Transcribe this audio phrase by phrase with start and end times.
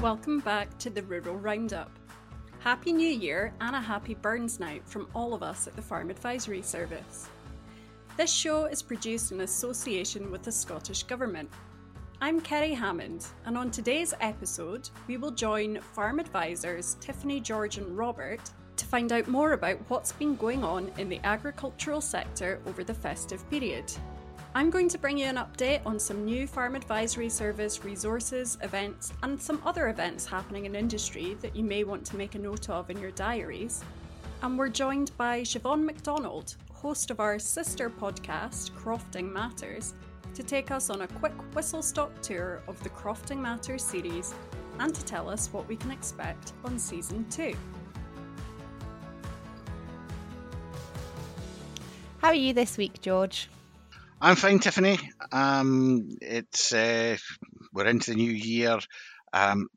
[0.00, 1.90] Welcome back to the Rural Roundup.
[2.60, 6.08] Happy New Year and a happy Burns Night from all of us at the Farm
[6.08, 7.28] Advisory Service.
[8.16, 11.50] This show is produced in association with the Scottish Government.
[12.22, 17.94] I'm Kerry Hammond, and on today's episode, we will join farm advisors Tiffany, George, and
[17.94, 18.40] Robert
[18.78, 22.94] to find out more about what's been going on in the agricultural sector over the
[22.94, 23.92] festive period.
[24.52, 29.12] I'm going to bring you an update on some new Farm Advisory Service resources, events,
[29.22, 32.68] and some other events happening in industry that you may want to make a note
[32.68, 33.84] of in your diaries.
[34.42, 39.94] And we're joined by Siobhan MacDonald, host of our sister podcast, Crofting Matters,
[40.34, 44.34] to take us on a quick whistle stop tour of the Crofting Matters series
[44.80, 47.54] and to tell us what we can expect on season two.
[52.18, 53.48] How are you this week, George?
[54.22, 54.98] I'm fine, Tiffany.
[55.32, 57.16] Um, it's uh,
[57.72, 58.78] we're into the new year.
[59.32, 59.68] Um,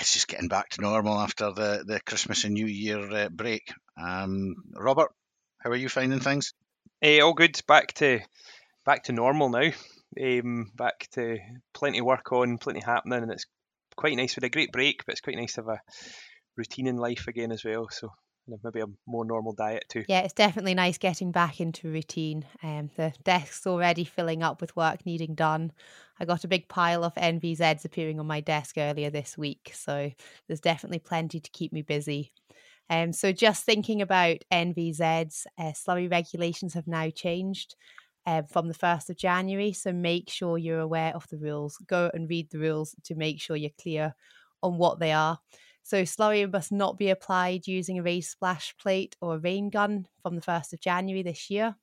[0.00, 3.70] it's just getting back to normal after the, the Christmas and New Year uh, break.
[4.02, 5.10] Um, Robert,
[5.58, 6.54] how are you finding things?
[7.02, 7.60] Hey, all good.
[7.68, 8.20] Back to
[8.86, 9.70] back to normal now.
[10.18, 11.36] Um, back to
[11.74, 13.44] plenty of work on, plenty happening, and it's
[13.94, 14.36] quite nice.
[14.36, 15.80] with a great break, but it's quite nice to have a
[16.56, 17.88] routine in life again as well.
[17.90, 18.08] So
[18.46, 20.04] maybe a more normal diet too.
[20.08, 22.44] Yeah, it's definitely nice getting back into routine.
[22.62, 25.72] Um, the desk's already filling up with work needing done.
[26.18, 30.10] I got a big pile of NVZs appearing on my desk earlier this week, so
[30.46, 32.32] there's definitely plenty to keep me busy.
[32.90, 37.76] Um, so just thinking about NVZs, uh, slurry regulations have now changed.
[38.24, 39.72] Um, from the 1st of January.
[39.72, 41.76] So make sure you're aware of the rules.
[41.88, 44.14] Go and read the rules to make sure you're clear
[44.62, 45.40] on what they are.
[45.82, 50.06] So slurry must not be applied using a raised splash plate or a rain gun
[50.22, 51.76] from the 1st of January this year.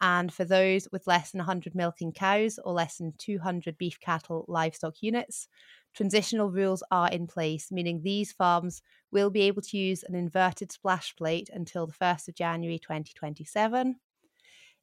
[0.00, 4.44] And for those with less than 100 milking cows or less than 200 beef cattle
[4.46, 5.48] livestock units,
[5.94, 10.70] transitional rules are in place, meaning these farms will be able to use an inverted
[10.70, 13.96] splash plate until the 1st of January 2027.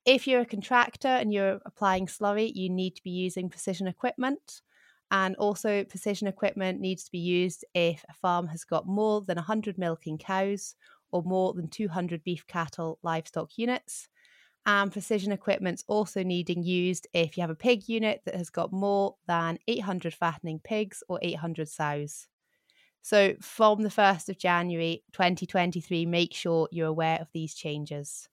[0.05, 4.61] If you're a contractor and you're applying slurry, you need to be using precision equipment.
[5.15, 9.37] And also, precision equipment needs to be used if a farm has got more than
[9.37, 10.75] 100 milking cows
[11.11, 14.09] or more than 200 beef cattle livestock units.
[14.65, 18.73] And precision equipment's also needing used if you have a pig unit that has got
[18.73, 22.27] more than 800 fattening pigs or 800 sows.
[23.01, 28.29] So, from the 1st of January 2023, make sure you're aware of these changes.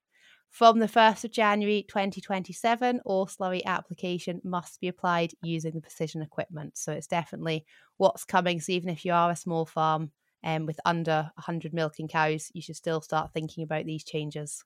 [0.53, 6.21] From the 1st of January 2027, all slurry application must be applied using the precision
[6.21, 6.77] equipment.
[6.77, 7.65] So it's definitely
[7.97, 8.61] what's coming.
[8.61, 10.11] So even if you are a small farm
[10.45, 14.63] um, with under 100 milking cows, you should still start thinking about these changes.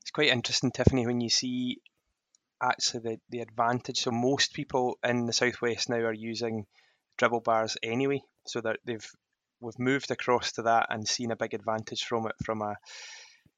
[0.00, 1.80] It's quite interesting, Tiffany, when you see
[2.60, 4.00] actually the, the advantage.
[4.00, 6.66] So most people in the southwest now are using
[7.16, 9.08] dribble bars anyway, so that they've
[9.60, 12.74] we've moved across to that and seen a big advantage from it from a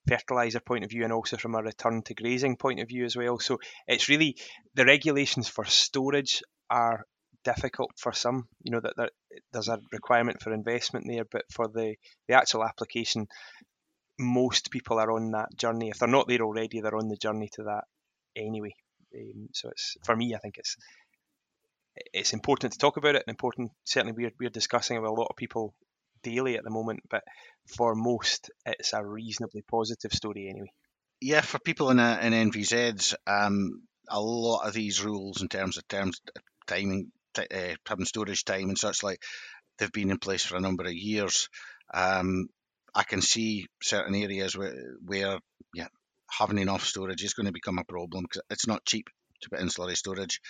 [0.08, 3.16] fertilizer point of view and also from a return to grazing point of view as
[3.16, 3.38] well.
[3.38, 4.36] So it's really
[4.74, 7.04] the regulations for storage are
[7.44, 8.48] difficult for some.
[8.62, 9.10] You know that there,
[9.52, 11.96] there's a requirement for investment there, but for the
[12.28, 13.28] the actual application,
[14.18, 15.90] most people are on that journey.
[15.90, 17.84] If they're not there already, they're on the journey to that
[18.34, 18.74] anyway.
[19.14, 20.76] Um, so it's for me, I think it's
[22.12, 23.70] it's important to talk about it and important.
[23.84, 25.74] Certainly, we're we're discussing with a lot of people
[26.26, 27.22] daily at the moment, but
[27.76, 30.72] for most, it's a reasonably positive story anyway.
[31.20, 35.78] Yeah, for people in, a, in NVZs, um, a lot of these rules in terms
[35.78, 36.20] of terms
[36.66, 39.22] timing, t- uh, having storage time and such like,
[39.78, 41.48] they've been in place for a number of years.
[41.92, 42.48] Um,
[42.94, 45.38] I can see certain areas where, where
[45.74, 45.88] yeah,
[46.30, 49.08] having enough storage is going to become a problem because it's not cheap
[49.42, 50.40] to put in slurry storage.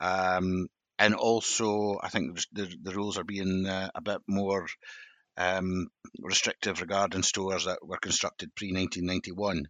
[0.00, 0.68] Um,
[0.98, 4.66] and also, I think the, the rules are being uh, a bit more
[5.40, 5.88] um,
[6.20, 9.66] restrictive regarding stores that were constructed pre 1991.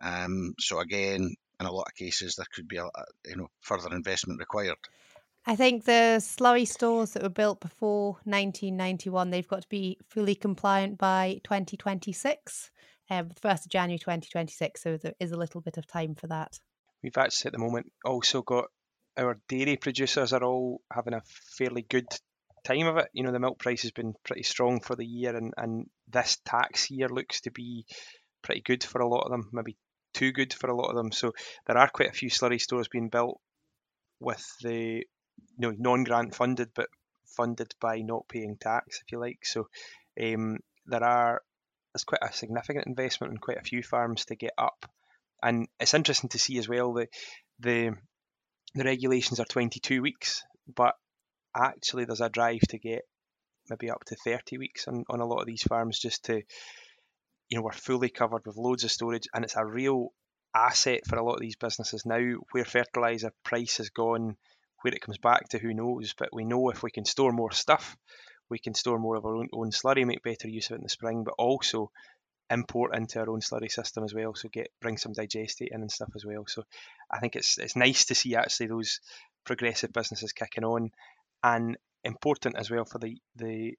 [0.00, 2.88] Um, so again, in a lot of cases, there could be a,
[3.26, 4.76] you know further investment required.
[5.44, 10.34] I think the slurry stores that were built before 1991, they've got to be fully
[10.34, 12.70] compliant by 2026,
[13.10, 14.82] um, 1st of January 2026.
[14.82, 16.58] So there is a little bit of time for that.
[17.02, 18.66] We've actually at the moment also got
[19.16, 21.22] our dairy producers are all having a
[21.56, 22.06] fairly good
[22.64, 23.08] time of it.
[23.12, 26.38] You know, the milk price has been pretty strong for the year, and, and this
[26.44, 27.84] tax year looks to be
[28.42, 29.76] pretty good for a lot of them, maybe
[30.14, 31.12] too good for a lot of them.
[31.12, 31.32] So
[31.66, 33.40] there are quite a few slurry stores being built
[34.20, 35.04] with the you
[35.58, 36.88] know non-grant funded, but
[37.36, 39.44] funded by not paying tax, if you like.
[39.44, 39.68] So
[40.20, 41.40] um, there are
[41.92, 44.86] there's quite a significant investment in quite a few farms to get up,
[45.42, 47.08] and it's interesting to see as well that
[47.60, 47.92] the
[48.74, 50.42] the regulations are 22 weeks,
[50.74, 50.94] but
[51.58, 53.02] actually there's a drive to get
[53.68, 56.42] maybe up to 30 weeks on, on a lot of these farms just to,
[57.48, 60.08] you know, we're fully covered with loads of storage and it's a real
[60.54, 62.36] asset for a lot of these businesses now.
[62.52, 64.36] Where fertilizer price has gone
[64.82, 66.14] where it comes back to who knows?
[66.16, 67.96] But we know if we can store more stuff
[68.48, 70.82] we can store more of our own, own slurry make better use of it in
[70.82, 71.90] the spring but also
[72.50, 75.92] import into our own slurry system as well so get bring some digestate in and
[75.92, 76.44] stuff as well.
[76.46, 76.64] So
[77.10, 79.00] i think it's it's nice to see actually those
[79.44, 80.90] progressive businesses kicking on
[81.42, 83.74] and important as well for the the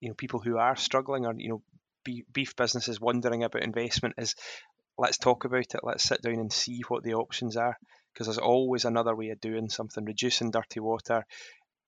[0.00, 1.62] you know people who are struggling or you know
[2.32, 4.34] beef businesses wondering about investment is
[4.98, 7.76] let's talk about it let's sit down and see what the options are
[8.12, 11.24] because there's always another way of doing something reducing dirty water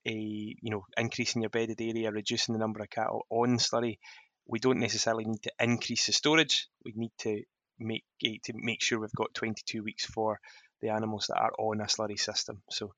[0.06, 3.98] a you know increasing your bedded area reducing the number of cattle on slurry.
[4.46, 7.42] We don't necessarily need to increase the storage we need to
[7.78, 10.38] make eh, to make sure we've got 22 weeks for
[10.84, 12.92] the animals that are on a slurry system so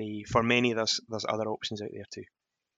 [0.00, 2.24] uh, for many there's there's other options out there too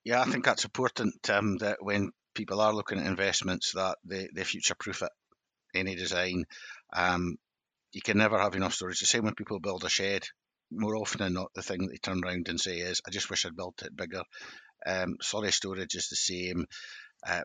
[0.04, 4.28] yeah i think that's important um, that when people are looking at investments that they,
[4.34, 5.10] they future proof it
[5.74, 6.44] any design.
[6.92, 7.36] Um,
[7.92, 9.00] you can never have enough storage.
[9.00, 10.24] The same when people build a shed.
[10.70, 13.28] More often than not, the thing that they turn around and say is, "I just
[13.28, 14.22] wish I'd built it bigger."
[14.86, 16.66] Um, slurry storage is the same.
[17.26, 17.42] Uh,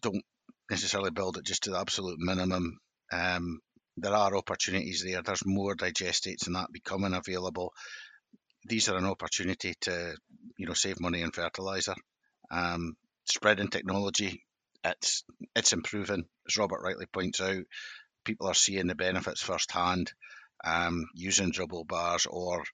[0.00, 0.24] don't
[0.70, 2.78] necessarily build it just to the absolute minimum.
[3.12, 3.60] Um,
[3.96, 5.22] there are opportunities there.
[5.22, 7.72] There's more digestates and that becoming available.
[8.66, 10.16] These are an opportunity to,
[10.56, 11.94] you know, save money in fertilizer.
[12.50, 12.96] Um,
[13.26, 14.42] spreading technology
[14.84, 15.24] it's
[15.56, 17.64] it's improving, as Robert rightly points out.
[18.24, 20.12] People are seeing the benefits firsthand
[20.64, 22.64] um, using dribble bars or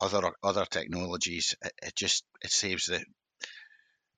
[0.00, 1.54] other other technologies.
[1.64, 3.04] It, it, just it saves the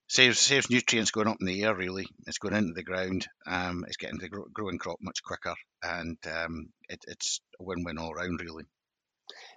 [0.08, 1.74] saves saves nutrients going up in the air.
[1.74, 3.26] Really, it's going into the ground.
[3.46, 8.14] Um, it's getting the growing crop much quicker, and um, it, it's a win-win all
[8.14, 8.40] round.
[8.40, 8.64] Really.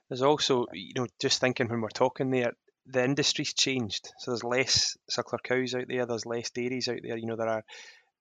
[0.10, 2.54] There's also, you know, just thinking when we're talking there,
[2.88, 4.12] the industry's changed.
[4.18, 6.06] So there's less suckler cows out there.
[6.06, 7.18] There's less dairies out there.
[7.18, 7.64] You know, there are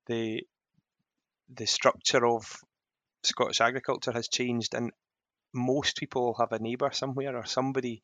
[0.06, 0.42] the
[1.54, 2.44] the structure of
[3.22, 4.92] Scottish agriculture has changed, and
[5.54, 8.02] most people have a neighbour somewhere or somebody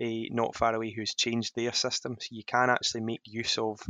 [0.00, 2.16] uh, not far away who's changed their system.
[2.20, 3.80] So you can actually make use of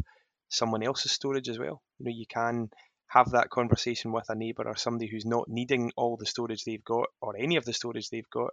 [0.48, 1.82] someone else's storage as well.
[1.98, 2.70] You know, you can
[3.08, 6.84] have that conversation with a neighbour or somebody who's not needing all the storage they've
[6.84, 8.50] got or any of the storage they've got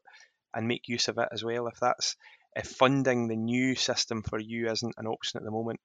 [0.53, 1.67] and make use of it as well.
[1.67, 2.15] If that's
[2.55, 5.79] if funding the new system for you isn't an option at the moment,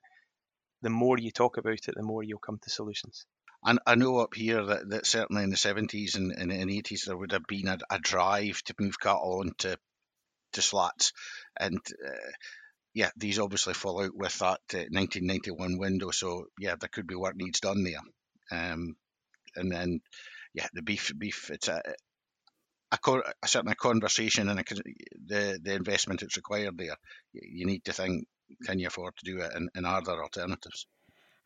[0.82, 3.24] the more you talk about it, the more you'll come to solutions.
[3.64, 7.06] And I know up here that, that certainly in the 70s and, and, and 80s
[7.06, 9.74] there would have been a, a drive to move cattle onto
[10.52, 11.12] to slats.
[11.58, 12.30] And uh,
[12.94, 16.10] yeah, these obviously fall out with that uh, 1991 window.
[16.10, 18.00] So yeah, there could be work needs done there.
[18.50, 18.96] Um,
[19.56, 20.00] and then
[20.54, 21.82] yeah, the beef beef it's a
[22.92, 22.98] a,
[23.42, 24.64] a certain conversation and a,
[25.26, 26.96] the the investment that's required there.
[27.32, 28.26] You need to think,
[28.64, 30.86] can you afford to do it, and, and are there alternatives?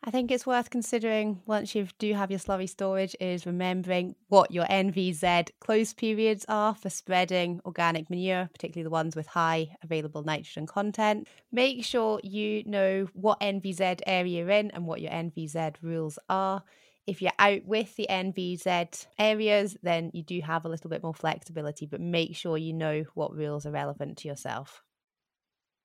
[0.03, 4.49] I think it's worth considering once you do have your slurry storage is remembering what
[4.49, 10.23] your NVZ close periods are for spreading organic manure, particularly the ones with high available
[10.23, 11.27] nitrogen content.
[11.51, 16.63] Make sure you know what NVZ area you're in and what your NVZ rules are.
[17.05, 21.13] If you're out with the NVZ areas, then you do have a little bit more
[21.13, 24.81] flexibility, but make sure you know what rules are relevant to yourself.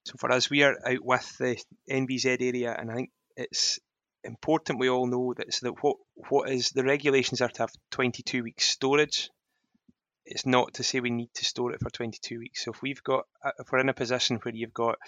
[0.06, 1.58] So for us, we are out with the
[1.90, 3.78] NVZ area, and I think it's
[4.26, 5.96] important we all know that so that what
[6.28, 9.30] what is the regulations are to have 22 weeks storage.
[10.24, 12.64] It's not to say we need to store it for 22 weeks.
[12.64, 14.98] So if we've got uh, if we're in a position where you've got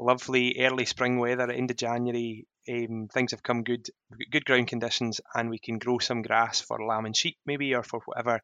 [0.00, 2.46] lovely early spring weather of January.
[2.68, 3.88] Um, things have come good,
[4.30, 7.82] good ground conditions, and we can grow some grass for lamb and sheep, maybe, or
[7.82, 8.40] for whatever.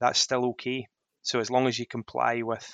[0.00, 0.86] That's still okay.
[1.22, 2.68] So as long as you comply with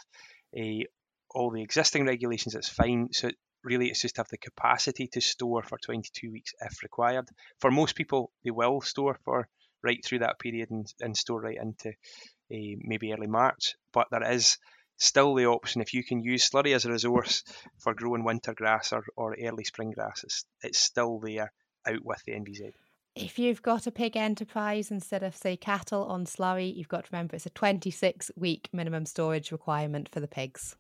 [0.59, 0.85] uh,
[1.31, 3.09] all the existing regulations, it's fine.
[3.13, 3.31] So
[3.65, 7.29] really, it's just have the capacity to store for 22 weeks if required.
[7.61, 9.49] For most people, they will store for
[9.83, 13.75] right through that period and, and store right into uh, maybe early March.
[13.93, 14.59] But there is
[14.97, 17.43] still the option if you can use slurry as a resource
[17.79, 21.53] for growing winter grass or, or early spring grass, it's, it's still there
[21.87, 22.73] out with the NVZ.
[23.15, 27.11] If you've got a pig enterprise instead of, say, cattle on slurry, you've got to
[27.13, 30.75] remember it's a 26 week minimum storage requirement for the pigs.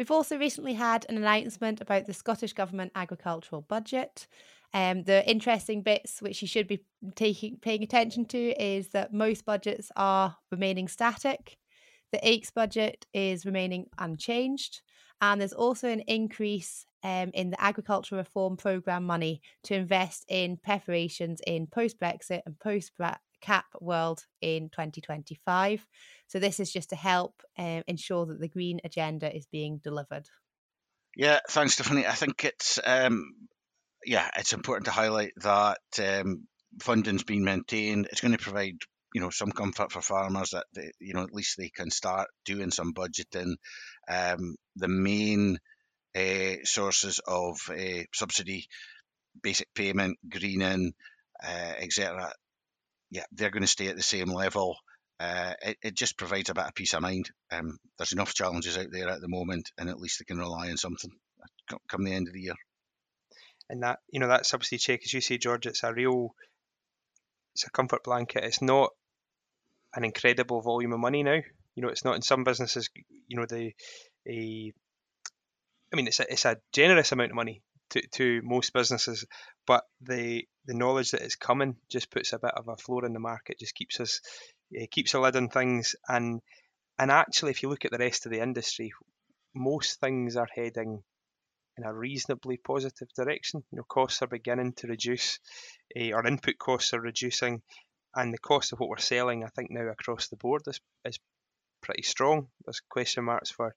[0.00, 4.26] We've also recently had an announcement about the Scottish Government agricultural budget.
[4.72, 9.44] Um, the interesting bits which you should be taking paying attention to is that most
[9.44, 11.58] budgets are remaining static.
[12.12, 14.80] The AICS budget is remaining unchanged,
[15.20, 20.56] and there's also an increase um, in the agricultural reform programme money to invest in
[20.56, 22.92] preparations in post Brexit and post
[23.40, 25.86] CAP World in 2025.
[26.26, 30.28] So this is just to help um, ensure that the green agenda is being delivered.
[31.16, 32.06] Yeah, thanks, Tiffany.
[32.06, 33.32] I think it's um,
[34.04, 36.46] yeah, it's important to highlight that um,
[36.80, 38.08] funding's been maintained.
[38.10, 38.76] It's going to provide
[39.14, 42.28] you know some comfort for farmers that they, you know at least they can start
[42.44, 43.54] doing some budgeting.
[44.08, 45.58] Um, the main
[46.16, 48.66] uh, sources of uh, subsidy,
[49.42, 50.92] basic payment, greening,
[51.42, 52.32] uh, etc.
[53.10, 54.76] Yeah, they're going to stay at the same level.
[55.18, 57.28] Uh, it, it, just provides a bit of peace of mind.
[57.50, 60.70] Um, there's enough challenges out there at the moment, and at least they can rely
[60.70, 61.10] on something
[61.88, 62.54] come the end of the year.
[63.68, 66.34] And that you know that subsidy check, as you say, George, it's a real,
[67.54, 68.44] it's a comfort blanket.
[68.44, 68.90] It's not
[69.94, 71.40] an incredible volume of money now.
[71.74, 72.88] You know, it's not in some businesses.
[73.28, 73.72] You know, the
[75.92, 79.26] I mean, it's a it's a generous amount of money to, to most businesses,
[79.66, 83.12] but the the knowledge that it's coming just puts a bit of a floor in
[83.12, 84.20] the market, just keeps us
[84.70, 86.40] it keeps a lid on things, and
[86.98, 88.92] and actually, if you look at the rest of the industry,
[89.54, 91.02] most things are heading
[91.76, 93.62] in a reasonably positive direction.
[93.72, 95.38] You know, costs are beginning to reduce,
[95.98, 97.62] uh, our input costs are reducing,
[98.14, 101.18] and the cost of what we're selling, I think now across the board is is
[101.82, 102.48] pretty strong.
[102.64, 103.74] There's question marks for,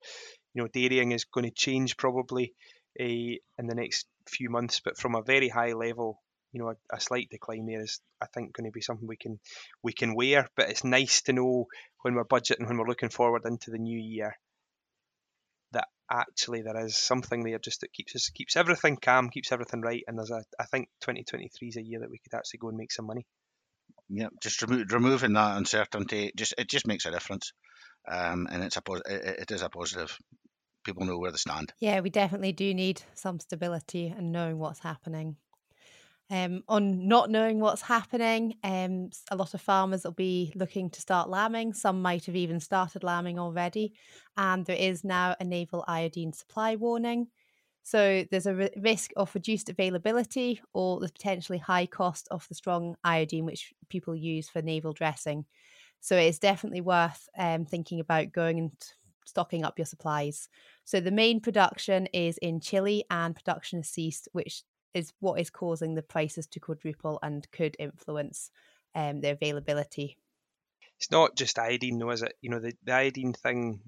[0.54, 2.54] you know, dairying is going to change probably
[3.00, 6.96] uh, in the next few months, but from a very high level, you know, a,
[6.96, 9.40] a, slight decline there is, I think, going to be something we can
[9.82, 10.48] we can wear.
[10.56, 11.68] But it's nice to know
[12.02, 14.38] when we're budgeting, when we're looking forward into the new year,
[15.72, 19.82] that actually there is something there just that keeps us keeps everything calm, keeps everything
[19.82, 22.70] right, and there's a I think 2023 is a year that we could actually go
[22.70, 23.26] and make some money.
[24.10, 27.52] Yeah, just remo- removing that uncertainty just it just makes a difference,
[28.08, 30.16] um, and it's a it, it is a positive.
[30.84, 31.74] People know where they stand.
[31.80, 35.38] Yeah, we definitely do need some stability and knowing what's happening.
[36.30, 41.02] Um, on not knowing what's happening, um, a lot of farmers will be looking to
[41.02, 41.74] start lambing.
[41.74, 43.94] Some might have even started lambing already,
[44.38, 47.28] and there is now a navel iodine supply warning.
[47.84, 52.96] So there's a risk of reduced availability or the potentially high cost of the strong
[53.04, 55.46] iodine which people use for navel dressing.
[56.00, 58.72] So it's definitely worth um, thinking about going and
[59.26, 60.50] stocking up your supplies.
[60.84, 64.64] So the main production is in Chile and production has ceased, which
[64.94, 68.52] is what is causing the prices to quadruple and could influence
[68.96, 70.18] um, the availability.
[71.00, 72.34] It's not just iodine, though, is it?
[72.42, 73.82] You know, the, the iodine thing,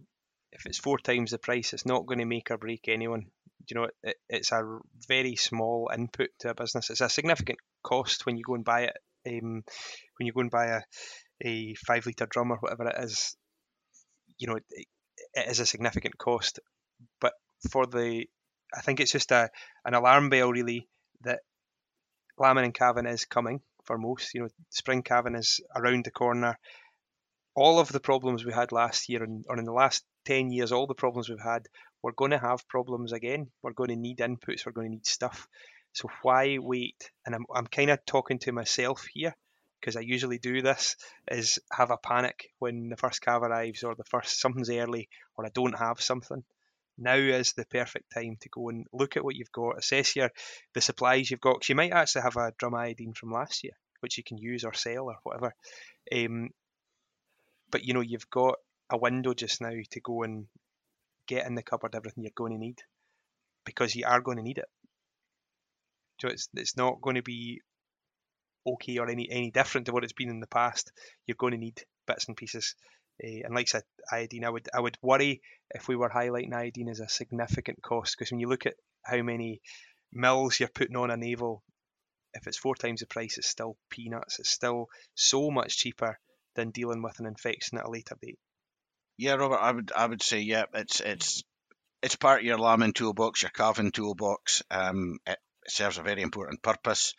[0.51, 3.27] if it's four times the price, it's not going to make or break anyone
[3.69, 6.89] you know, it, it's a very small input to a business.
[6.89, 8.97] It's a significant cost when you go and buy it.
[9.27, 9.63] Um,
[10.17, 10.81] when you go and buy a,
[11.43, 13.35] a five litre drum or whatever it is,
[14.37, 14.87] you know, it,
[15.35, 16.59] it is a significant cost.
[17.19, 17.33] But
[17.69, 18.25] for the,
[18.73, 19.49] I think it's just a
[19.83, 20.87] an alarm bell really
[21.21, 21.39] that
[22.37, 24.33] lambing and calving is coming for most.
[24.33, 26.57] You know, spring calving is around the corner.
[27.55, 30.71] All of the problems we had last year and or in the last 10 years,
[30.71, 31.67] all the problems we've had
[32.05, 33.47] we're going to have problems again.
[33.63, 34.63] We're going to need inputs.
[34.63, 35.47] We're going to need stuff.
[35.93, 37.09] So why wait?
[37.25, 39.35] And I'm, I'm kind of talking to myself here
[39.85, 40.95] because I usually do this
[41.29, 45.45] is have a panic when the first calf arrives or the first something's early or
[45.45, 46.43] I don't have something.
[46.97, 50.31] Now is the perfect time to go and look at what you've got, assess your
[50.73, 51.57] the supplies you've got.
[51.57, 54.63] Because you might actually have a drum iodine from last year, which you can use
[54.63, 55.53] or sell or whatever.
[56.11, 56.49] Um,
[57.69, 58.55] but you know you've got
[58.89, 60.47] a window just now to go and
[61.27, 62.79] get in the cupboard everything you're going to need
[63.65, 64.69] because you are going to need it.
[66.21, 67.61] So it's it's not going to be
[68.65, 70.91] okay or any any different to what it's been in the past.
[71.25, 72.75] You're going to need bits and pieces.
[73.23, 75.41] Uh, and like I said, iodine, I would I would worry
[75.71, 79.21] if we were highlighting iodine as a significant cost because when you look at how
[79.21, 79.61] many
[80.11, 81.63] mills you're putting on a navel,
[82.33, 84.39] if it's four times the price, it's still peanuts.
[84.39, 86.19] It's still so much cheaper
[86.55, 88.39] than dealing with an infection at a later date.
[89.17, 91.43] Yeah, Robert, I would I would say yeah, it's it's
[92.01, 94.61] it's part of your lambing toolbox, your calving toolbox.
[94.69, 97.13] Um, it serves a very important purpose,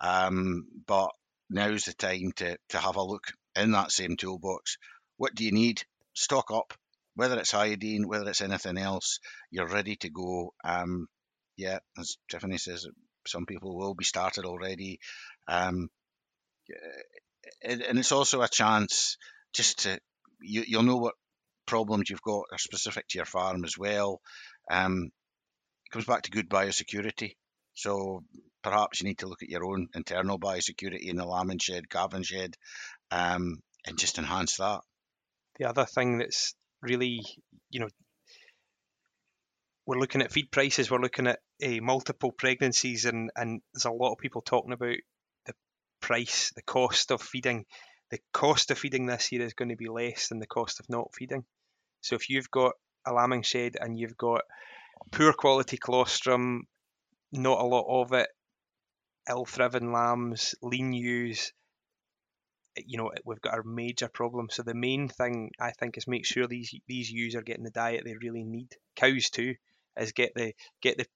[0.00, 1.10] um, but
[1.50, 3.24] now's the time to to have a look
[3.56, 4.76] in that same toolbox.
[5.16, 5.82] What do you need?
[6.14, 6.74] Stock up.
[7.14, 9.18] Whether it's iodine, whether it's anything else,
[9.50, 10.52] you're ready to go.
[10.62, 11.08] Um,
[11.56, 12.86] yeah, as Tiffany says,
[13.26, 15.00] some people will be started already.
[15.48, 15.88] Um,
[17.62, 19.16] and it's also a chance
[19.52, 19.98] just to
[20.40, 21.14] you, you'll know what
[21.66, 24.20] problems you've got are specific to your farm as well.
[24.70, 25.10] Um,
[25.86, 27.34] it comes back to good biosecurity.
[27.74, 28.22] So
[28.62, 32.22] perhaps you need to look at your own internal biosecurity in the lambing shed, calving
[32.22, 32.56] shed,
[33.10, 34.80] um, and just enhance that.
[35.58, 37.22] The other thing that's really,
[37.70, 37.88] you know,
[39.86, 43.90] we're looking at feed prices, we're looking at uh, multiple pregnancies, and, and there's a
[43.90, 44.96] lot of people talking about
[45.46, 45.54] the
[46.00, 47.64] price, the cost of feeding
[48.10, 50.88] the cost of feeding this year is going to be less than the cost of
[50.88, 51.44] not feeding.
[52.00, 52.72] So if you've got
[53.06, 54.42] a lambing shed and you've got
[55.12, 56.62] poor quality colostrum,
[57.32, 58.28] not a lot of it,
[59.28, 61.52] ill-thriven lambs, lean ewes,
[62.86, 64.48] you know we've got a major problem.
[64.50, 67.70] So the main thing I think is make sure these these ewes are getting the
[67.70, 68.74] diet they really need.
[68.96, 69.54] Cows too
[69.96, 71.06] is get the get the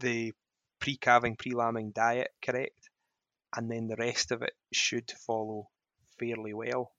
[0.00, 0.32] the
[0.80, 2.90] pre-calving pre-lambing diet correct,
[3.54, 5.68] and then the rest of it should follow
[6.18, 6.92] fairly well.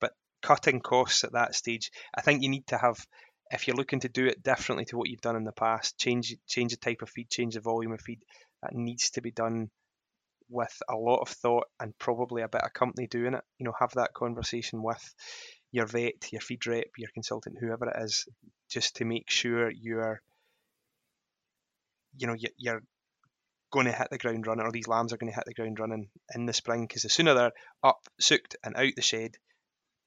[0.00, 0.12] But
[0.42, 2.98] cutting costs at that stage, I think you need to have
[3.50, 6.34] if you're looking to do it differently to what you've done in the past, change
[6.46, 8.22] change the type of feed, change the volume of feed.
[8.62, 9.70] That needs to be done
[10.50, 13.44] with a lot of thought and probably a bit of company doing it.
[13.58, 15.14] You know, have that conversation with
[15.72, 18.26] your vet, your feed rep, your consultant, whoever it is,
[18.68, 20.20] just to make sure you're,
[22.16, 22.82] you know, you're
[23.70, 25.78] going to hit the ground running, or these lambs are going to hit the ground
[25.78, 26.86] running in the spring.
[26.86, 27.52] Because the sooner they're
[27.84, 29.36] up, soaked, and out the shed,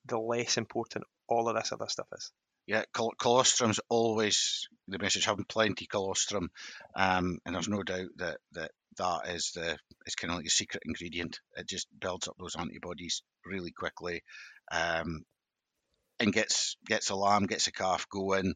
[0.05, 2.31] the less important all of this other stuff is.
[2.65, 5.25] Yeah, col- colostrum's always the message.
[5.25, 6.50] Having plenty colostrum,
[6.96, 10.50] um, and there's no doubt that that that is the it's kind of like a
[10.50, 11.39] secret ingredient.
[11.55, 14.24] It just builds up those antibodies really quickly,
[14.72, 15.24] um,
[16.20, 18.53] and gets gets a lamb, gets a calf going,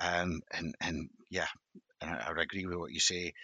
[0.00, 1.48] um, and and yeah,
[2.00, 3.34] and I, I agree with what you say.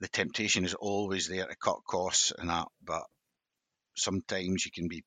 [0.00, 3.04] The temptation is always there to cut costs and that, but
[3.96, 5.04] sometimes you can be,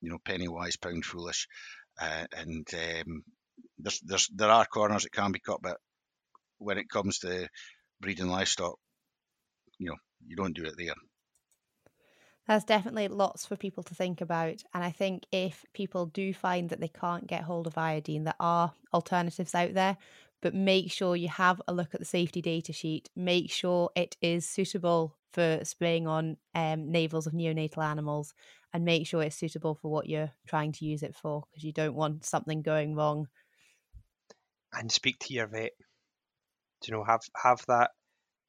[0.00, 1.48] you know, penny wise, pound foolish,
[2.00, 3.24] uh, and um,
[3.78, 5.78] there's there's there are corners that can be cut, but
[6.58, 7.48] when it comes to
[8.00, 8.78] breeding livestock,
[9.78, 10.94] you know, you don't do it there.
[12.46, 14.62] There's definitely lots for people to think about.
[14.72, 18.34] And I think if people do find that they can't get hold of iodine, there
[18.40, 19.98] are alternatives out there.
[20.40, 23.10] But make sure you have a look at the safety data sheet.
[23.14, 28.32] Make sure it is suitable for spraying on um, navels of neonatal animals
[28.72, 31.72] and make sure it's suitable for what you're trying to use it for because you
[31.72, 33.28] don't want something going wrong
[34.72, 35.72] and speak to your vet.
[36.84, 37.90] You know, have have that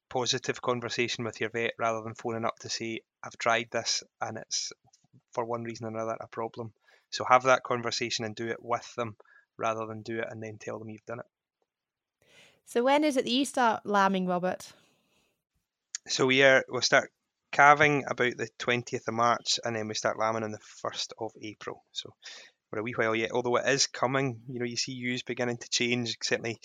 [0.10, 4.38] positive conversation with your vet rather than phoning up to say, I've tried this and
[4.38, 4.73] it's
[5.32, 6.73] for one reason or another a problem.
[7.12, 9.15] So have that conversation and do it with them
[9.58, 11.25] rather than do it and then tell them you've done it.
[12.65, 14.71] So when is it that you start lambing, Robert?
[16.08, 17.12] So we are we'll start
[17.51, 21.32] calving about the twentieth of March and then we start lambing on the first of
[21.41, 21.84] April.
[21.91, 22.13] So
[22.69, 24.41] for a wee while yet, although it is coming.
[24.47, 26.17] You know, you see ewes beginning to change.
[26.21, 26.60] Certainly,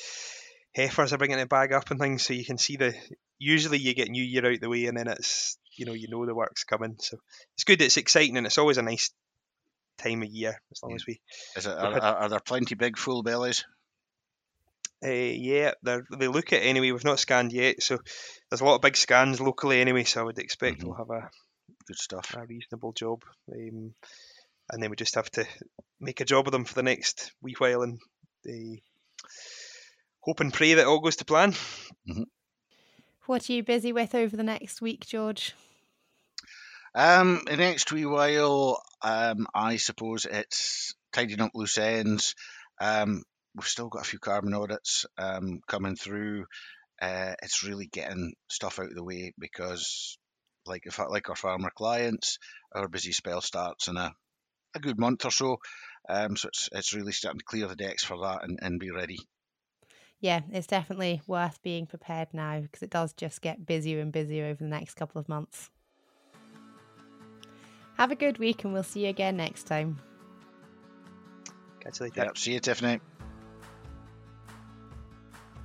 [0.74, 2.94] heifers are bringing the bag up and things, so you can see the.
[3.38, 6.26] Usually, you get New Year out the way, and then it's you know you know
[6.26, 6.96] the work's coming.
[7.00, 7.18] So
[7.54, 7.82] it's good.
[7.82, 9.10] It's exciting, and it's always a nice
[9.98, 11.20] time of year as long as we.
[11.56, 11.76] Is it?
[11.76, 13.64] Are, are, are there plenty big full bellies?
[15.04, 16.90] Uh, yeah, they look at anyway.
[16.90, 17.98] We've not scanned yet, so
[18.48, 20.04] there's a lot of big scans locally anyway.
[20.04, 20.88] So I would expect mm-hmm.
[20.88, 21.28] we'll have a
[21.86, 23.22] good stuff, a reasonable job.
[23.52, 23.94] Um,
[24.70, 25.46] and then we just have to
[26.00, 27.98] make a job of them for the next wee while and
[28.48, 28.76] uh,
[30.20, 31.52] hope and pray that all goes to plan.
[32.08, 32.22] Mm-hmm.
[33.26, 35.54] What are you busy with over the next week, George?
[36.94, 42.34] Um, the next wee while, um, I suppose it's tidying up loose ends.
[42.80, 43.22] Um,
[43.54, 46.44] we've still got a few carbon audits um, coming through.
[47.00, 50.18] Uh, it's really getting stuff out of the way because,
[50.66, 52.38] like if like our farmer clients,
[52.74, 54.12] our busy spell starts in a
[54.74, 55.58] a good month or so.
[56.08, 58.90] Um, so it's it's really starting to clear the decks for that and, and be
[58.90, 59.18] ready.
[60.20, 64.46] Yeah, it's definitely worth being prepared now because it does just get busier and busier
[64.46, 65.70] over the next couple of months.
[67.96, 69.98] Have a good week and we'll see you again next time.
[71.80, 72.24] Catch you later.
[72.24, 73.00] Yep, see you, Tiffany.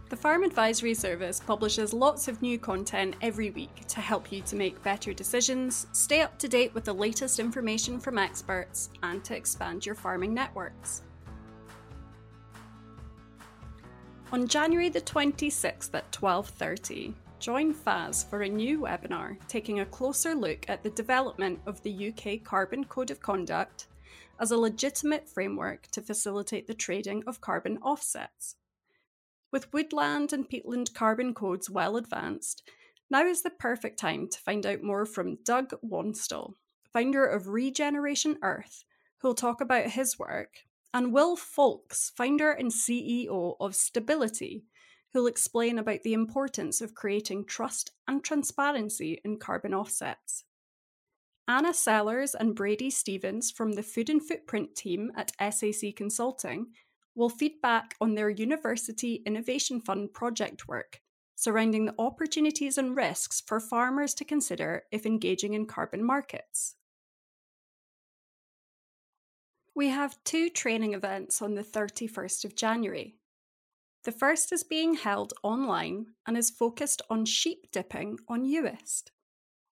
[0.10, 4.56] The Farm Advisory Service publishes lots of new content every week to help you to
[4.56, 9.38] make better decisions, stay up to date with the latest information from experts, and to
[9.38, 11.04] expand your farming networks.
[14.32, 20.34] On January the 26th at 12:30, join FAS for a new webinar taking a closer
[20.34, 23.86] look at the development of the UK Carbon Code of Conduct
[24.40, 28.56] as a legitimate framework to facilitate the trading of carbon offsets.
[29.52, 32.64] With woodland and peatland carbon codes well advanced,
[33.10, 36.54] now is the perfect time to find out more from Doug Wanstall,
[36.94, 38.84] founder of Regeneration Earth,
[39.18, 40.60] who'll talk about his work,
[40.94, 44.66] and Will Foulkes, founder and CEO of Stability,
[45.14, 50.44] who'll explain about the importance of creating trust and transparency in carbon offsets.
[51.48, 56.68] Anna Sellers and Brady Stevens from the Food and Footprint team at SAC Consulting
[57.20, 61.02] will feed back on their University Innovation Fund project work
[61.36, 66.76] surrounding the opportunities and risks for farmers to consider if engaging in carbon markets.
[69.74, 73.16] We have two training events on the 31st of January.
[74.04, 79.12] The first is being held online and is focused on sheep dipping on Uist.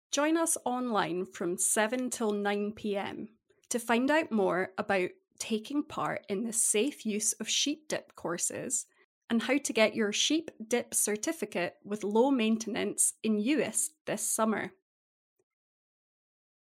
[0.10, 3.28] Join us online from 7 till 9 pm
[3.70, 8.86] to find out more about taking part in the safe use of sheep dip courses
[9.30, 14.72] and how to get your sheep dip certificate with low maintenance in Uist this summer.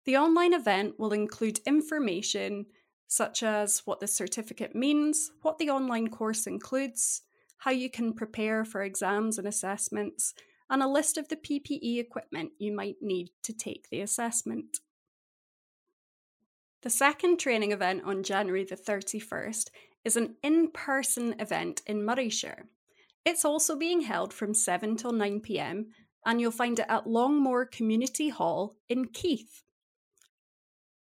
[0.05, 2.67] The online event will include information
[3.07, 7.23] such as what the certificate means, what the online course includes,
[7.59, 10.35] how you can prepare for exams and assessments,
[10.69, 14.79] and a list of the PPE equipment you might need to take the assessment.
[16.85, 19.71] The second training event on January the 31st
[20.05, 22.65] is an in person event in Morayshire.
[23.25, 25.87] It's also being held from 7 till 9 pm,
[26.27, 29.63] and you'll find it at Longmore Community Hall in Keith.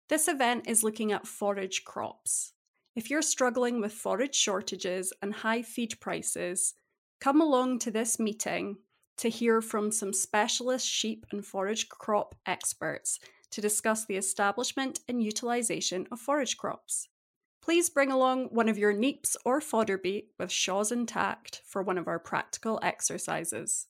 [0.09, 2.53] This event is looking at forage crops.
[2.95, 6.75] If you're struggling with forage shortages and high feed prices,
[7.19, 8.77] come along to this meeting
[9.17, 13.17] to hear from some specialist sheep and forage crop experts
[13.53, 17.07] to discuss the establishment and utilisation of forage crops.
[17.61, 21.99] Please bring along one of your neeps or fodder beet with shaws intact for one
[21.99, 23.87] of our practical exercises.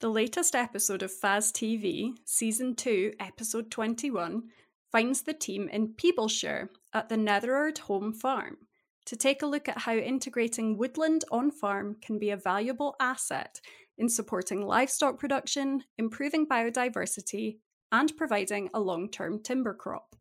[0.00, 4.44] The latest episode of FAS TV, Season 2, Episode 21,
[4.90, 8.56] finds the team in Peeblesshire at the Netherard Home Farm
[9.04, 13.60] to take a look at how integrating woodland on farm can be a valuable asset
[13.98, 17.58] in supporting livestock production, improving biodiversity,
[17.90, 20.14] and providing a long term timber crop.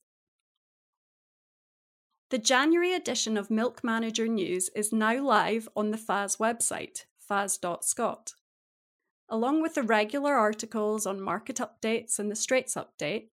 [2.29, 8.33] The January edition of Milk Manager News is now live on the FAS website, fas.scot.
[9.29, 13.29] Along with the regular articles on market updates and the Straits Update,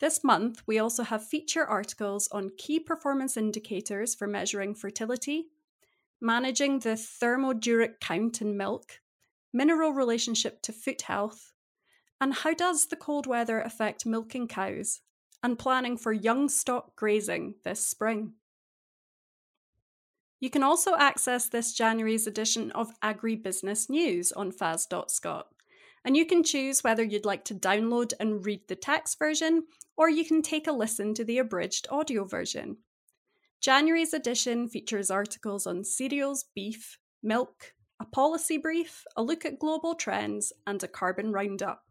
[0.00, 5.46] this month we also have feature articles on key performance indicators for measuring fertility,
[6.20, 9.00] managing the thermoduric count in milk,
[9.52, 11.52] mineral relationship to foot health,
[12.20, 15.00] and how does the cold weather affect milking cows,
[15.42, 18.32] and planning for young stock grazing this spring.
[20.40, 25.48] You can also access this January's edition of Agribusiness News on fas.scot,
[26.04, 29.64] and you can choose whether you'd like to download and read the text version,
[29.96, 32.78] or you can take a listen to the abridged audio version.
[33.60, 39.94] January's edition features articles on cereals, beef, milk, a policy brief, a look at global
[39.94, 41.84] trends, and a carbon roundup.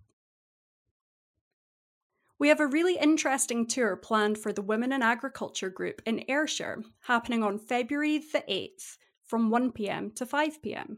[2.40, 6.84] We have a really interesting tour planned for the Women in Agriculture group in Ayrshire,
[7.02, 10.98] happening on February the 8th from 1pm to 5pm.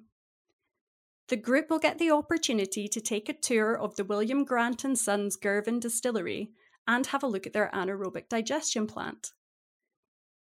[1.30, 4.98] The group will get the opportunity to take a tour of the William Grant and
[4.98, 6.52] Sons Girvan distillery
[6.88, 9.32] and have a look at their anaerobic digestion plant.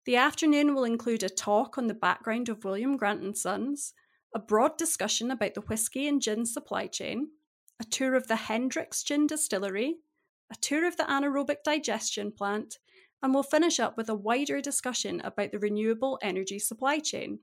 [0.06, 3.94] The afternoon will include a talk on the background of William Grant and Sons,
[4.34, 7.30] a broad discussion about the whisky and gin supply chain,
[7.80, 9.98] a tour of the Hendrick's Gin Distillery,
[10.52, 12.78] a tour of the anaerobic digestion plant,
[13.22, 17.40] and we'll finish up with a wider discussion about the renewable energy supply chain.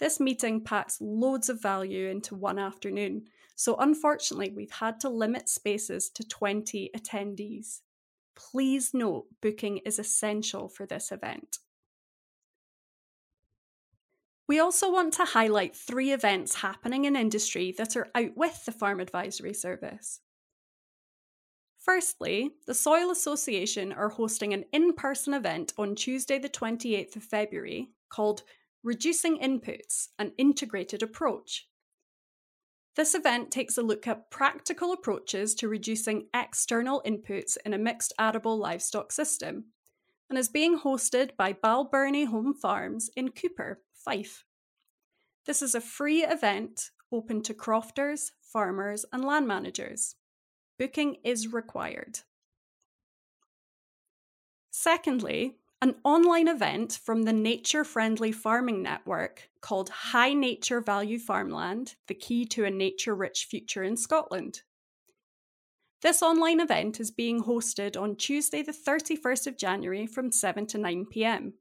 [0.00, 5.48] This meeting packs loads of value into one afternoon, so unfortunately, we've had to limit
[5.48, 7.80] spaces to 20 attendees.
[8.34, 11.58] Please note booking is essential for this event.
[14.46, 18.72] We also want to highlight three events happening in industry that are out with the
[18.72, 20.20] Farm Advisory Service.
[21.78, 27.22] Firstly, the Soil Association are hosting an in person event on Tuesday, the 28th of
[27.22, 28.42] February, called
[28.82, 31.68] Reducing Inputs An Integrated Approach.
[32.96, 38.12] This event takes a look at practical approaches to reducing external inputs in a mixed
[38.18, 39.64] arable livestock system
[40.30, 44.44] and is being hosted by Balbirnie Home Farms in Cupar, Fife.
[45.46, 50.16] This is a free event open to crofters, farmers, and land managers.
[50.78, 52.20] Booking is required.
[54.70, 61.94] Secondly, an online event from the Nature Friendly Farming Network called High Nature Value Farmland
[62.08, 64.62] The Key to a Nature Rich Future in Scotland.
[66.02, 70.78] This online event is being hosted on Tuesday, the 31st of January from 7 to
[70.78, 71.54] 9 pm.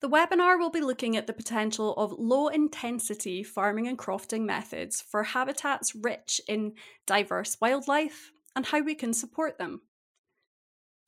[0.00, 5.00] The webinar will be looking at the potential of low intensity farming and crofting methods
[5.00, 6.74] for habitats rich in
[7.06, 9.80] diverse wildlife and how we can support them.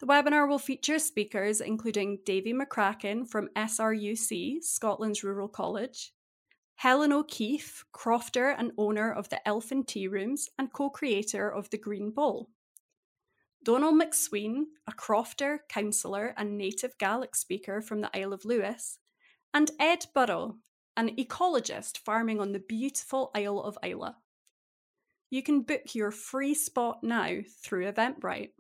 [0.01, 6.12] The webinar will feature speakers including Davy McCracken from SRUC, Scotland's Rural College,
[6.77, 11.79] Helen O'Keefe, crofter and owner of the Elfin Tea Rooms and co creator of the
[11.79, 12.48] Green Bowl,
[13.62, 18.99] Donald McSween, a crofter, councillor, and native Gaelic speaker from the Isle of Lewis,
[19.53, 20.59] and Ed Burrell,
[20.97, 24.12] an ecologist farming on the beautiful Isle of Islay.
[25.31, 28.53] You can book your free spot now through Eventbrite.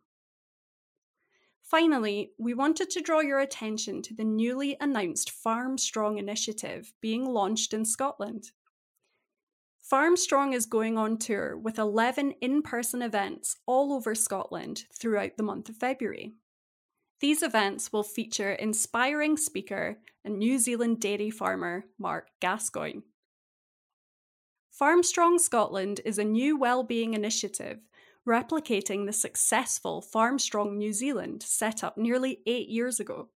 [1.62, 7.24] Finally, we wanted to draw your attention to the newly announced Farm Strong initiative being
[7.24, 8.52] launched in Scotland.
[9.88, 15.38] Farm Strong is going on tour with 11 in person events all over Scotland throughout
[15.38, 16.34] the month of February.
[17.20, 19.96] These events will feature inspiring speaker
[20.26, 23.00] and New Zealand dairy farmer Mark Gascoigne.
[24.78, 27.78] FarmStrong Scotland is a new well-being initiative
[28.28, 33.30] replicating the successful FarmStrong New Zealand set up nearly 8 years ago.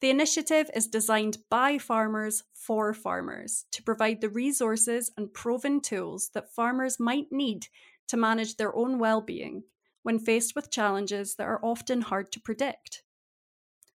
[0.00, 6.30] The initiative is designed by farmers for farmers to provide the resources and proven tools
[6.34, 7.66] that farmers might need
[8.06, 9.64] to manage their own well-being
[10.02, 13.02] when faced with challenges that are often hard to predict.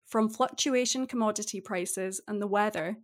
[0.04, 2.98] From fluctuation commodity prices and the weather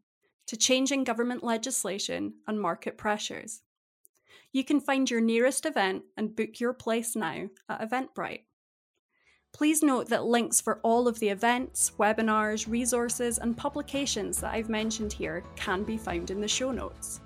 [0.49, 3.63] to changing government legislation and market pressures.
[4.53, 8.45] You can find your nearest event and book your place now at Eventbrite.
[9.53, 14.69] Please note that links for all of the events, webinars, resources, and publications that I've
[14.69, 17.21] mentioned here can be found in the show notes.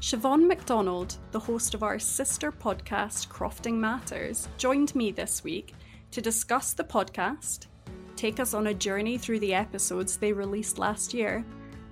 [0.00, 5.74] Siobhan MacDonald, the host of our sister podcast Crofting Matters, joined me this week
[6.10, 7.66] to discuss the podcast,
[8.14, 11.44] take us on a journey through the episodes they released last year,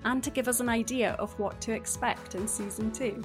[0.05, 3.23] and to give us an idea of what to expect in season two.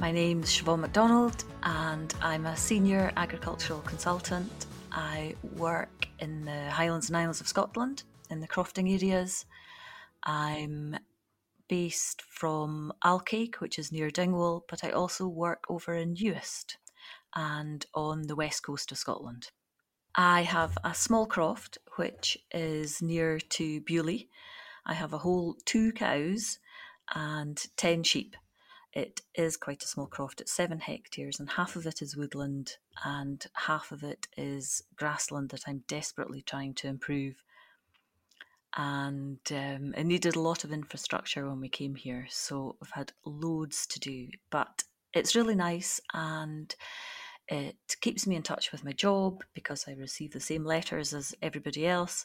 [0.00, 4.66] My name's Siobhan MacDonald, and I'm a senior agricultural consultant.
[4.92, 9.44] I work in the Highlands and Islands of Scotland in the crofting areas.
[10.22, 10.96] I'm
[11.68, 16.76] based from Alcaig, which is near Dingwall, but I also work over in Uist
[17.34, 19.50] and on the west coast of Scotland.
[20.14, 24.28] I have a small croft which is near to Beauly.
[24.86, 26.60] I have a whole two cows
[27.12, 28.36] and 10 sheep
[28.92, 30.40] it is quite a small croft.
[30.40, 35.50] It's seven hectares, and half of it is woodland, and half of it is grassland
[35.50, 37.34] that I'm desperately trying to improve.
[38.76, 43.12] And um, it needed a lot of infrastructure when we came here, so we've had
[43.24, 44.28] loads to do.
[44.50, 46.74] But it's really nice, and
[47.48, 51.34] it keeps me in touch with my job because I receive the same letters as
[51.42, 52.24] everybody else.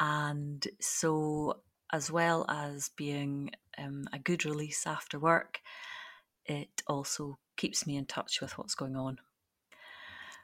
[0.00, 1.60] And so,
[1.92, 5.60] as well as being um, a good release after work,
[6.46, 9.18] it also keeps me in touch with what's going on.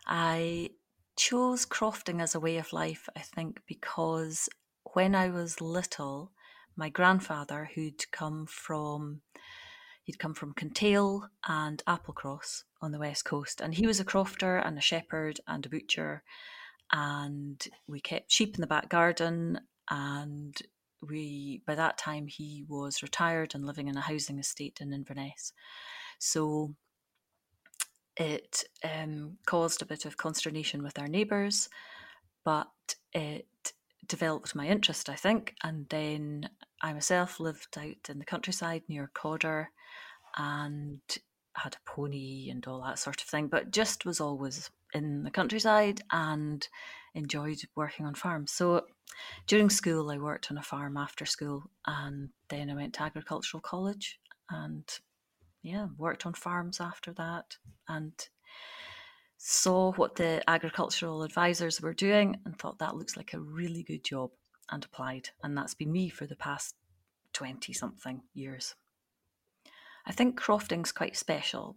[0.07, 0.71] I
[1.17, 4.49] chose crofting as a way of life, I think, because
[4.95, 6.33] when I was little,
[6.77, 9.23] my grandfather, who'd come from
[10.05, 14.65] he'd come from Kintail and Applecross on the west coast, and he was a crofter
[14.65, 16.23] and a shepherd and a butcher,
[16.91, 20.57] and we kept sheep in the back garden, and
[21.07, 25.53] we by that time he was retired and living in a housing estate in Inverness.
[26.19, 26.75] So
[28.17, 31.69] it um, caused a bit of consternation with our neighbours,
[32.45, 32.69] but
[33.13, 33.47] it
[34.07, 35.55] developed my interest, I think.
[35.63, 36.49] And then
[36.83, 39.71] I myself lived out in the countryside near Cawdor
[40.37, 41.01] and
[41.55, 45.31] had a pony and all that sort of thing, but just was always in the
[45.31, 46.67] countryside and
[47.15, 48.53] enjoyed working on farms.
[48.53, 48.87] So
[49.47, 53.61] during school, I worked on a farm after school, and then I went to agricultural
[53.61, 54.19] college
[54.51, 54.85] and
[55.63, 57.57] yeah, worked on farms after that
[57.89, 58.13] and
[59.37, 64.05] saw what the agricultural advisors were doing and thought that looks like a really good
[64.05, 64.31] job
[64.71, 65.31] and applied.
[65.43, 66.75] And that's been me for the past
[67.33, 68.75] 20 something years.
[70.07, 71.77] I think crofting's quite special,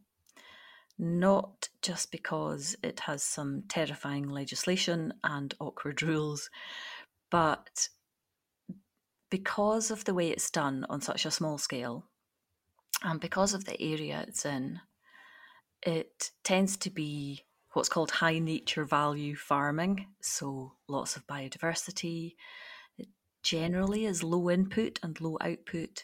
[0.97, 6.49] not just because it has some terrifying legislation and awkward rules,
[7.29, 7.89] but
[9.29, 12.05] because of the way it's done on such a small scale
[13.03, 14.79] and because of the area it's in,
[15.81, 20.07] it tends to be what's called high nature value farming.
[20.21, 22.35] So lots of biodiversity.
[22.97, 23.07] It
[23.43, 26.03] generally is low input and low output.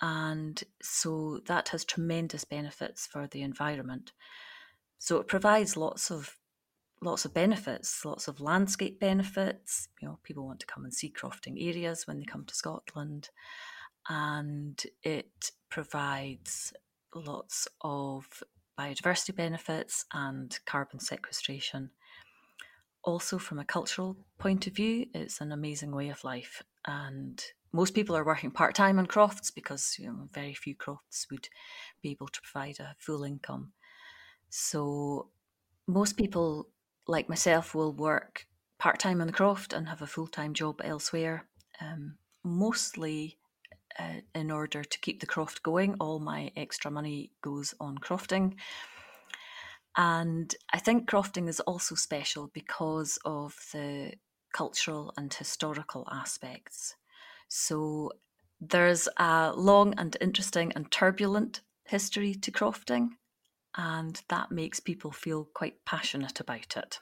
[0.00, 4.12] And so that has tremendous benefits for the environment.
[4.98, 6.36] So it provides lots of
[7.00, 9.88] lots of benefits, lots of landscape benefits.
[10.00, 13.28] You know, people want to come and see crofting areas when they come to Scotland
[14.08, 16.72] and it provides
[17.14, 18.42] lots of
[18.78, 21.90] biodiversity benefits and carbon sequestration.
[23.02, 26.62] Also, from a cultural point of view, it's an amazing way of life.
[26.86, 27.42] And
[27.74, 31.48] most people are working part time on crofts because you know, very few crofts would
[32.00, 33.72] be able to provide a full income.
[34.48, 35.30] So,
[35.88, 36.68] most people,
[37.08, 38.46] like myself, will work
[38.78, 41.48] part time on the croft and have a full time job elsewhere,
[41.80, 43.38] um, mostly
[43.98, 45.96] uh, in order to keep the croft going.
[45.98, 48.54] All my extra money goes on crofting.
[49.96, 54.12] And I think crofting is also special because of the
[54.52, 56.94] cultural and historical aspects.
[57.48, 58.12] So
[58.60, 63.10] there's a long and interesting and turbulent history to crofting,
[63.76, 66.98] and that makes people feel quite passionate about it.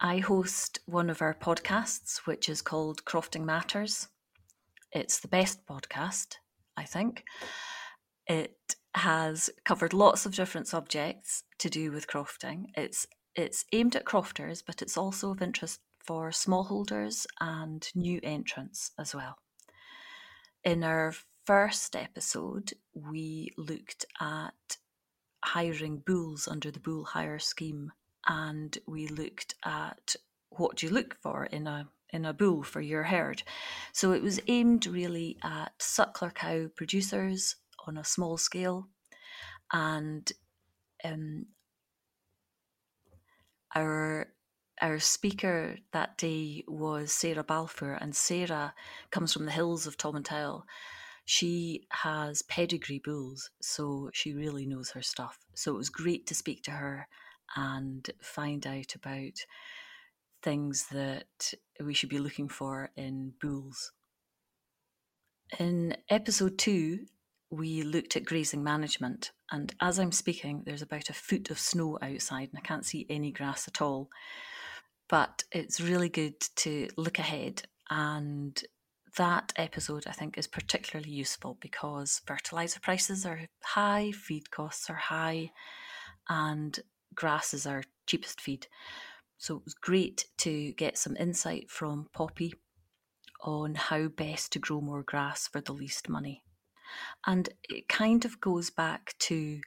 [0.00, 4.08] I host one of our podcasts, which is called Crofting Matters.
[4.92, 6.36] It's the best podcast,
[6.76, 7.24] I think.
[8.26, 8.56] It
[8.94, 12.66] has covered lots of different subjects to do with crofting.
[12.74, 18.92] It's it's aimed at crofters, but it's also of interest for smallholders and new entrants
[18.98, 19.36] as well.
[20.64, 21.14] In our
[21.46, 24.76] first episode, we looked at
[25.44, 27.92] hiring bulls under the bull hire scheme
[28.28, 30.16] and we looked at
[30.50, 33.42] what do you look for in a in a bull for your herd.
[33.92, 38.88] So it was aimed really at suckler cow producers on a small scale,
[39.72, 40.30] and
[41.04, 41.46] um,
[43.74, 44.32] our
[44.80, 48.74] our speaker that day was Sarah Balfour, and Sarah
[49.10, 50.64] comes from the hills of Tomintoul.
[51.24, 55.38] She has pedigree bulls, so she really knows her stuff.
[55.54, 57.06] So it was great to speak to her
[57.56, 59.44] and find out about
[60.42, 61.52] things that
[61.84, 63.92] we should be looking for in bulls.
[65.58, 67.06] In episode two,
[67.50, 71.98] we looked at grazing management, and as I'm speaking, there's about a foot of snow
[72.00, 74.08] outside, and I can't see any grass at all.
[75.10, 78.62] But it's really good to look ahead, and
[79.16, 84.94] that episode I think is particularly useful because fertilizer prices are high, feed costs are
[84.94, 85.50] high,
[86.28, 86.78] and
[87.14, 88.68] grass is our cheapest feed.
[89.36, 92.54] So it was great to get some insight from Poppy
[93.42, 96.44] on how best to grow more grass for the least money.
[97.26, 99.60] And it kind of goes back to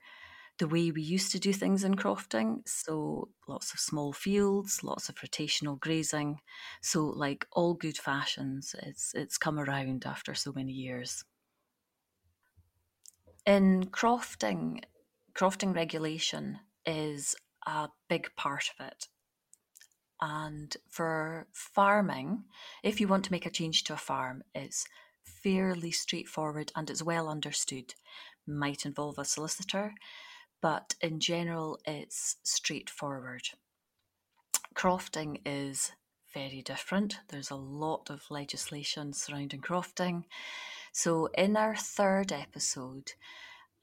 [0.60, 2.68] the way we used to do things in crofting.
[2.68, 6.42] So lots of small fields, lots of rotational grazing.
[6.82, 11.24] So like all good fashions, it's it's come around after so many years.
[13.46, 14.84] In crofting,
[15.34, 17.36] crofting regulation is
[17.66, 19.08] a big part of it.
[20.22, 22.46] And for farming,
[22.82, 24.88] if you want to make a change to a farm, it's
[25.24, 27.96] fairly straightforward and it's well understood.
[28.48, 29.94] Might involve a solicitor,
[30.64, 33.50] but in general, it's straightforward.
[34.74, 35.92] Crofting is
[36.34, 37.18] very different.
[37.28, 40.24] There's a lot of legislation surrounding crofting.
[40.94, 43.12] So, in our third episode,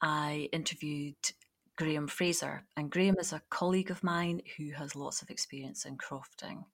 [0.01, 1.33] I interviewed
[1.77, 2.63] Graham Fraser.
[2.79, 6.65] And Graham is a colleague of mine who has lots of experience in crofting.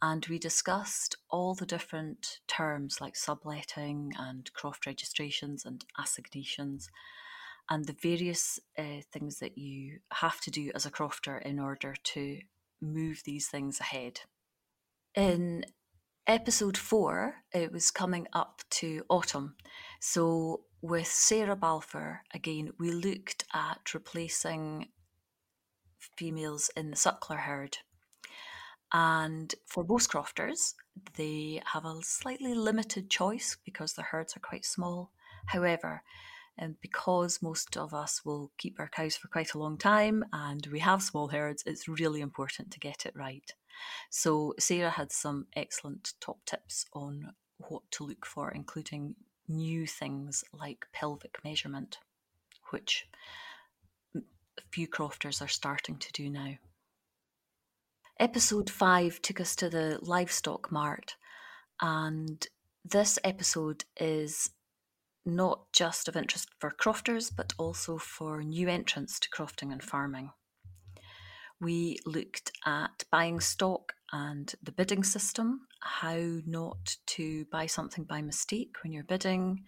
[0.00, 6.88] And we discussed all the different terms like subletting and croft registrations and assignations
[7.70, 11.94] and the various uh, things that you have to do as a crofter in order
[12.02, 12.38] to
[12.80, 14.20] move these things ahead.
[15.14, 15.64] In
[16.26, 19.54] episode four, it was coming up to autumn.
[20.00, 24.88] So with Sarah Balfour, again, we looked at replacing
[26.16, 27.78] females in the suckler herd.
[28.92, 30.74] And for most crofters,
[31.16, 35.10] they have a slightly limited choice because their herds are quite small.
[35.46, 36.02] However,
[36.56, 40.66] and because most of us will keep our cows for quite a long time and
[40.66, 43.52] we have small herds, it's really important to get it right.
[44.10, 49.16] So, Sarah had some excellent top tips on what to look for, including
[49.48, 51.98] new things like pelvic measurement,
[52.70, 53.06] which
[54.14, 54.20] a
[54.70, 56.54] few crofters are starting to do now.
[58.20, 61.16] Episode 5 took us to the livestock mart,
[61.80, 62.46] and
[62.84, 64.50] this episode is
[65.24, 70.30] not just of interest for crofters but also for new entrants to crofting and farming.
[71.60, 78.22] We looked at buying stock and the bidding system, how not to buy something by
[78.22, 79.64] mistake when you're bidding,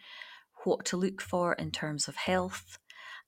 [0.64, 2.78] what to look for in terms of health,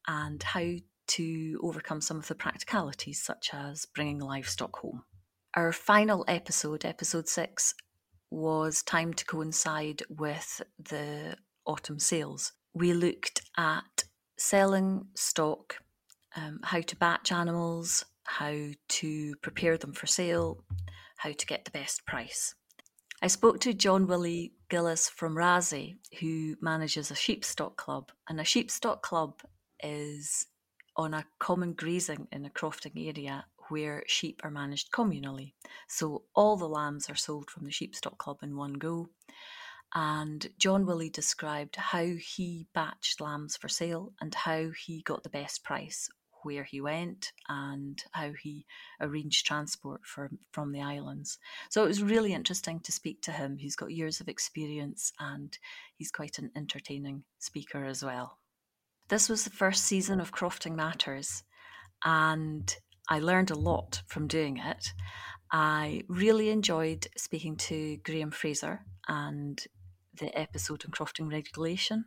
[0.06, 0.74] and how
[1.06, 5.04] to overcome some of the practicalities, such as bringing livestock home.
[5.54, 7.74] Our final episode, episode six,
[8.30, 11.36] was timed to coincide with the
[11.68, 12.52] autumn sales.
[12.74, 14.04] We looked at
[14.36, 15.76] selling stock,
[16.36, 18.54] um, how to batch animals, how
[18.88, 20.64] to prepare them for sale,
[21.18, 22.54] how to get the best price.
[23.22, 28.40] I spoke to John Willie Gillis from Raasay, who manages a sheep stock club, and
[28.40, 29.40] a sheep stock club
[29.82, 30.46] is
[30.96, 35.52] on a common grazing in a crofting area where sheep are managed communally.
[35.88, 39.10] So all the lambs are sold from the Sheep Stock Club in one go.
[39.94, 45.30] And John Willie described how he batched lambs for sale and how he got the
[45.30, 46.08] best price
[46.42, 48.64] where he went and how he
[49.00, 51.38] arranged transport for, from the islands.
[51.70, 53.56] So it was really interesting to speak to him.
[53.58, 55.56] He's got years of experience and
[55.96, 58.38] he's quite an entertaining speaker as well.
[59.08, 61.42] This was the first season of Crofting Matters,
[62.04, 62.74] and
[63.08, 64.92] I learned a lot from doing it.
[65.50, 69.58] I really enjoyed speaking to Graham Fraser and
[70.18, 72.06] the episode on crofting regulation,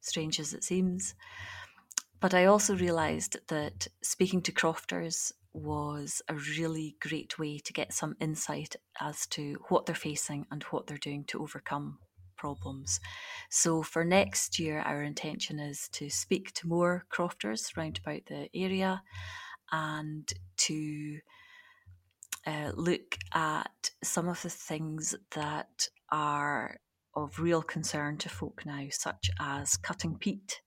[0.00, 1.14] strange as it seems.
[2.20, 7.92] But I also realised that speaking to crofters was a really great way to get
[7.92, 11.98] some insight as to what they're facing and what they're doing to overcome
[12.36, 13.00] problems.
[13.50, 18.48] So for next year, our intention is to speak to more crofters round about the
[18.54, 19.02] area
[19.70, 21.18] and to
[22.46, 26.76] uh, look at some of the things that are
[27.16, 30.60] of real concern to folk now, such as cutting peat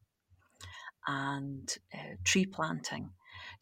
[1.07, 3.11] and uh, tree planting.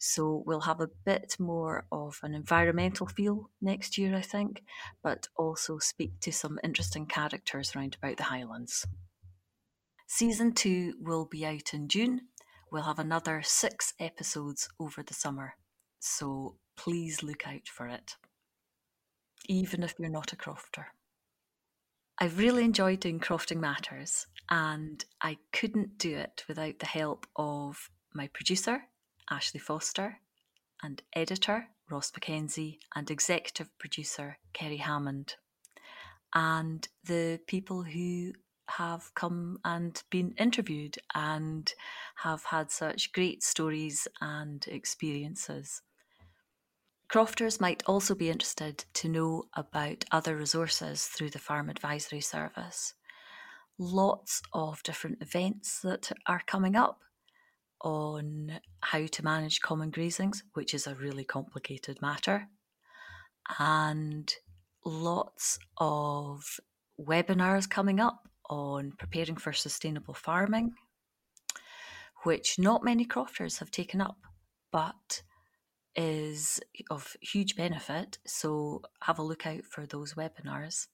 [0.00, 4.62] So we'll have a bit more of an environmental feel next year, I think,
[5.02, 8.86] but also speak to some interesting characters round about the Highlands.
[10.08, 12.22] Season two will be out in June.
[12.70, 15.54] We'll have another six episodes over the summer,
[16.00, 18.16] so please look out for it,
[19.46, 20.86] even if you're not a crofter.
[22.18, 27.90] I've really enjoyed doing Crofting Matters, and I couldn't do it without the help of
[28.14, 28.84] my producer,
[29.30, 30.20] Ashley Foster,
[30.82, 35.34] and editor, Ross Mackenzie, and executive producer, Kerry Hammond,
[36.34, 38.32] and the people who
[38.70, 41.70] have come and been interviewed and
[42.22, 45.82] have had such great stories and experiences.
[47.08, 52.94] Crofters might also be interested to know about other resources through the Farm Advisory Service.
[53.78, 57.00] Lots of different events that are coming up
[57.80, 62.48] on how to manage common grazings, which is a really complicated matter,
[63.58, 64.34] and
[64.84, 66.58] lots of
[67.00, 70.72] webinars coming up on preparing for sustainable farming,
[72.24, 74.18] which not many crofters have taken up,
[74.72, 75.22] but
[75.96, 78.18] is of huge benefit.
[78.26, 80.86] So have a look out for those webinars.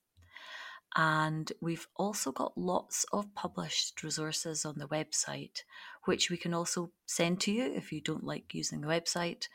[0.94, 5.62] And we've also got lots of published resources on the website,
[6.04, 9.48] which we can also send to you if you don't like using the website,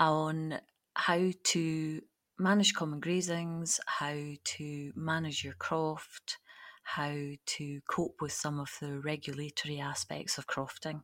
[0.00, 0.58] on
[0.94, 2.02] how to
[2.36, 6.38] manage common grazings, how to manage your croft,
[6.82, 7.14] how
[7.46, 11.02] to cope with some of the regulatory aspects of crofting,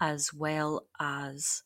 [0.00, 1.62] as well as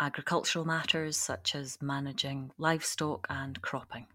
[0.00, 4.06] agricultural matters such as managing livestock and cropping.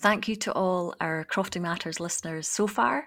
[0.00, 3.06] Thank you to all our Crofting Matters listeners so far,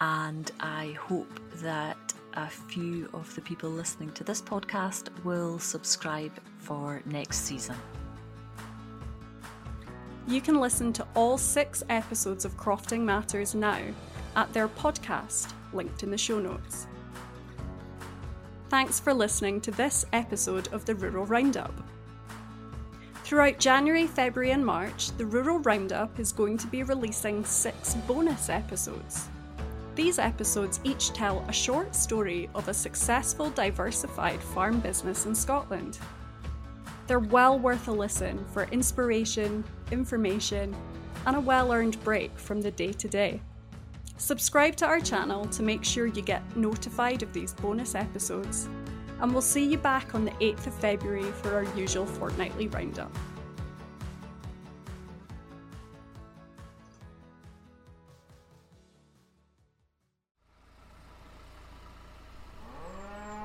[0.00, 1.98] and I hope that
[2.34, 7.76] a few of the people listening to this podcast will subscribe for next season.
[10.28, 13.82] You can listen to all six episodes of Crofting Matters now
[14.36, 16.86] at their podcast, linked in the show notes.
[18.70, 21.74] Thanks for listening to this episode of the Rural Roundup.
[23.24, 28.48] Throughout January, February, and March, the Rural Roundup is going to be releasing six bonus
[28.48, 29.28] episodes.
[29.96, 35.98] These episodes each tell a short story of a successful, diversified farm business in Scotland.
[37.08, 40.76] They're well worth a listen for inspiration, information,
[41.26, 43.40] and a well earned break from the day to day.
[44.20, 48.68] Subscribe to our channel to make sure you get notified of these bonus episodes,
[49.18, 53.10] and we'll see you back on the 8th of February for our usual fortnightly roundup.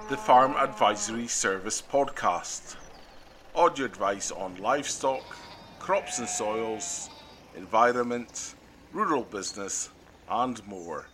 [0.10, 2.76] The Farm Advisory Service Podcast.
[3.56, 5.24] Audio advice on livestock,
[5.80, 7.10] crops and soils,
[7.56, 8.56] environment,
[8.92, 9.90] rural business,
[10.30, 11.08] and more.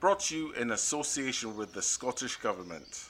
[0.00, 3.08] Brought to you in association with the Scottish Government.